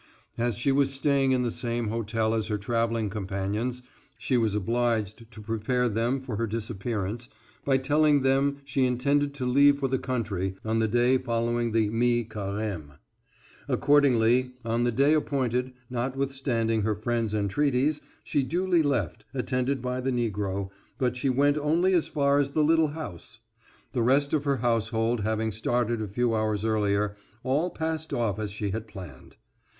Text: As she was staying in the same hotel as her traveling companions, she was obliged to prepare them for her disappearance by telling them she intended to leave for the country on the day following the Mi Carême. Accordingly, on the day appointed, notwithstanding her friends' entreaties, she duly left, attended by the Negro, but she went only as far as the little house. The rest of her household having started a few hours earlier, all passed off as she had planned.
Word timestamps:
As 0.39 0.55
she 0.57 0.71
was 0.71 0.91
staying 0.91 1.31
in 1.31 1.43
the 1.43 1.51
same 1.51 1.89
hotel 1.89 2.33
as 2.33 2.47
her 2.47 2.57
traveling 2.57 3.07
companions, 3.07 3.83
she 4.17 4.35
was 4.35 4.55
obliged 4.55 5.29
to 5.31 5.41
prepare 5.41 5.87
them 5.87 6.21
for 6.21 6.37
her 6.37 6.47
disappearance 6.47 7.29
by 7.65 7.77
telling 7.77 8.23
them 8.23 8.61
she 8.65 8.87
intended 8.87 9.31
to 9.35 9.45
leave 9.45 9.77
for 9.77 9.87
the 9.87 9.99
country 9.99 10.55
on 10.65 10.79
the 10.79 10.87
day 10.87 11.19
following 11.19 11.71
the 11.71 11.87
Mi 11.91 12.25
Carême. 12.25 12.97
Accordingly, 13.67 14.53
on 14.65 14.85
the 14.85 14.91
day 14.91 15.13
appointed, 15.13 15.71
notwithstanding 15.87 16.81
her 16.81 16.95
friends' 16.95 17.35
entreaties, 17.35 18.01
she 18.23 18.41
duly 18.41 18.81
left, 18.81 19.23
attended 19.35 19.83
by 19.83 20.01
the 20.01 20.11
Negro, 20.11 20.71
but 20.97 21.15
she 21.15 21.29
went 21.29 21.59
only 21.59 21.93
as 21.93 22.07
far 22.07 22.39
as 22.39 22.53
the 22.53 22.63
little 22.63 22.87
house. 22.97 23.39
The 23.93 24.01
rest 24.01 24.33
of 24.33 24.45
her 24.45 24.57
household 24.57 25.19
having 25.19 25.51
started 25.51 26.01
a 26.01 26.07
few 26.07 26.33
hours 26.33 26.65
earlier, 26.65 27.15
all 27.43 27.69
passed 27.69 28.11
off 28.11 28.39
as 28.39 28.49
she 28.51 28.71
had 28.71 28.87
planned. 28.87 29.35